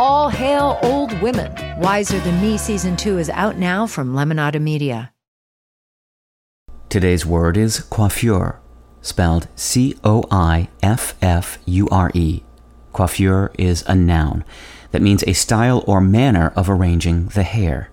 All 0.00 0.30
hail 0.30 0.78
old 0.82 1.12
women. 1.20 1.52
Wiser 1.78 2.18
Than 2.20 2.40
Me 2.40 2.56
season 2.56 2.96
two 2.96 3.18
is 3.18 3.28
out 3.28 3.58
now 3.58 3.86
from 3.86 4.14
Lemonada 4.14 4.58
Media. 4.58 5.12
Today's 6.88 7.26
word 7.26 7.58
is 7.58 7.80
coiffure, 7.80 8.60
spelled 9.02 9.46
C 9.56 9.94
O 10.02 10.24
I 10.30 10.68
F 10.82 11.14
F 11.20 11.58
U 11.66 11.86
R 11.90 12.10
E. 12.14 12.42
Coiffure 12.94 13.52
is 13.58 13.84
a 13.86 13.94
noun 13.94 14.42
that 14.92 15.02
means 15.02 15.22
a 15.24 15.34
style 15.34 15.84
or 15.86 16.00
manner 16.00 16.50
of 16.56 16.70
arranging 16.70 17.26
the 17.26 17.42
hair. 17.42 17.90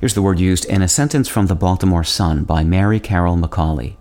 Here's 0.00 0.14
the 0.14 0.22
word 0.22 0.40
used 0.40 0.64
in 0.64 0.80
a 0.80 0.88
sentence 0.88 1.28
from 1.28 1.48
the 1.48 1.54
Baltimore 1.54 2.04
Sun 2.04 2.44
by 2.44 2.64
Mary 2.64 2.98
Carole 2.98 3.36
McCauley. 3.36 3.97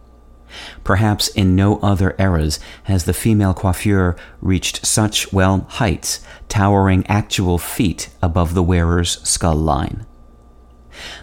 Perhaps 0.84 1.28
in 1.30 1.56
no 1.56 1.80
other 1.80 2.16
eras 2.18 2.60
has 2.84 3.04
the 3.04 3.14
female 3.14 3.54
coiffure 3.54 4.16
reached 4.42 4.86
such, 4.86 5.32
well, 5.34 5.66
heights, 5.70 6.22
towering 6.48 7.06
actual 7.08 7.58
feet 7.58 8.10
above 8.22 8.54
the 8.54 8.64
wearer's 8.64 9.22
skull 9.28 9.56
line. 9.56 10.06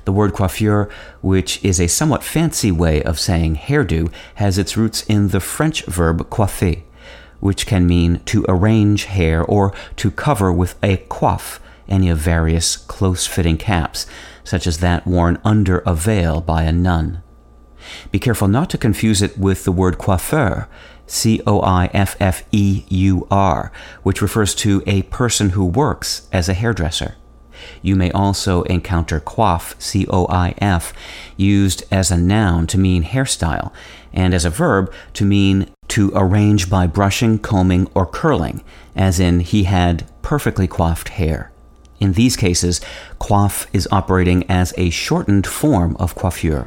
The 0.05 0.12
word 0.12 0.33
coiffure, 0.34 0.91
which 1.20 1.64
is 1.64 1.81
a 1.81 1.89
somewhat 1.89 2.22
fancy 2.22 2.70
way 2.70 3.03
of 3.03 3.19
saying 3.19 3.56
hairdo, 3.56 4.12
has 4.36 4.58
its 4.58 4.77
roots 4.77 5.03
in 5.05 5.28
the 5.28 5.41
French 5.41 5.84
verb 5.86 6.28
coiffer, 6.31 6.83
which 7.41 7.66
can 7.66 7.86
mean 7.86 8.20
to 8.27 8.44
arrange 8.48 9.05
hair 9.05 9.42
or 9.42 9.75
to 9.97 10.11
cover 10.11 10.53
with 10.53 10.77
a 10.83 10.98
coif 11.09 11.59
any 11.88 12.09
of 12.09 12.19
various 12.19 12.77
close 12.77 13.27
fitting 13.27 13.56
caps, 13.56 14.06
such 14.42 14.66
as 14.66 14.78
that 14.78 15.06
worn 15.06 15.38
under 15.44 15.78
a 15.81 15.94
veil 15.94 16.41
by 16.41 16.62
a 16.62 16.72
nun. 16.72 17.22
Be 18.10 18.18
careful 18.18 18.48
not 18.48 18.70
to 18.70 18.78
confuse 18.78 19.22
it 19.22 19.38
with 19.38 19.64
the 19.64 19.72
word 19.72 19.98
coiffeur, 19.98 20.68
C 21.06 21.40
O 21.46 21.60
I 21.60 21.91
F 21.92 22.16
F 22.20 22.44
E 22.52 22.84
U 22.88 23.26
R, 23.30 23.70
which 24.02 24.22
refers 24.22 24.54
to 24.56 24.82
a 24.86 25.02
person 25.02 25.50
who 25.50 25.64
works 25.64 26.28
as 26.32 26.48
a 26.48 26.54
hairdresser. 26.54 27.16
You 27.82 27.96
may 27.96 28.10
also 28.10 28.62
encounter 28.62 29.20
coif, 29.20 29.80
C 29.80 30.06
O 30.08 30.26
I 30.28 30.54
F, 30.58 30.92
used 31.36 31.84
as 31.91 32.10
a 32.10 32.16
noun 32.16 32.66
to 32.68 32.78
mean 32.78 33.04
hairstyle, 33.04 33.72
and 34.12 34.34
as 34.34 34.44
a 34.44 34.50
verb 34.50 34.92
to 35.14 35.24
mean 35.24 35.70
to 35.88 36.10
arrange 36.14 36.69
by 36.69 36.86
brushing, 36.86 37.38
combing, 37.38 37.88
or 37.94 38.06
curling, 38.06 38.62
as 38.96 39.20
in 39.20 39.41
he 39.41 39.64
had 39.64 40.06
perfectly 40.22 40.66
coiffed 40.66 41.10
hair. 41.10 41.52
In 42.00 42.14
these 42.14 42.36
cases, 42.36 42.80
coif 43.20 43.66
is 43.72 43.88
operating 43.92 44.48
as 44.50 44.74
a 44.76 44.91
shortened 44.91 45.46
form 45.46 45.96
of 45.98 46.14
coiffure. 46.14 46.66